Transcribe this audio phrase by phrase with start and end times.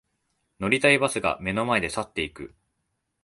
[0.59, 2.55] 乗りたいバスが目の前で去っていく